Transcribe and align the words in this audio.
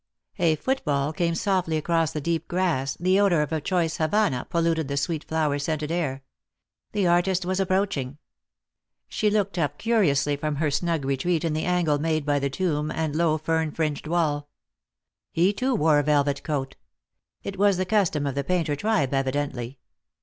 A 0.39 0.55
footfall 0.55 1.13
came 1.13 1.35
softly 1.35 1.77
across 1.77 2.11
the 2.11 2.19
deep 2.19 2.47
grass, 2.47 2.95
the 2.99 3.19
odour 3.19 3.43
af 3.43 3.51
a 3.51 3.61
choice 3.61 3.97
havannah 3.97 4.47
polluted 4.49 4.87
the 4.87 4.97
sweet 4.97 5.23
flower 5.23 5.59
scented 5.59 5.91
air. 5.91 6.23
The 6.91 7.05
artist 7.05 7.45
was 7.45 7.59
approaching. 7.59 8.07
Lost 8.07 8.17
for 9.19 9.25
Love. 9.29 9.51
321 9.51 9.51
She 9.51 9.61
looked 9.61 9.71
up 9.71 9.77
curiously 9.77 10.35
from 10.35 10.55
her 10.55 10.71
snug 10.71 11.05
retreat 11.05 11.45
in 11.45 11.53
the 11.53 11.65
angle 11.65 11.99
made 11.99 12.25
by 12.25 12.39
the 12.39 12.49
tomb 12.49 12.89
and 12.89 13.15
low 13.15 13.37
fern 13.37 13.69
fringed 13.69 14.07
wall. 14.07 14.49
He 15.31 15.53
too 15.53 15.75
wore 15.75 15.99
a 15.99 16.03
velvet 16.03 16.41
coat. 16.41 16.77
It 17.43 17.59
was 17.59 17.77
the 17.77 17.85
custom 17.85 18.25
of 18.25 18.33
the 18.33 18.43
painter 18.43 18.75
tribe 18.75 19.13
evidently. 19.13 19.77